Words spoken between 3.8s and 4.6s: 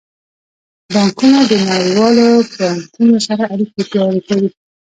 پیاوړې کوي.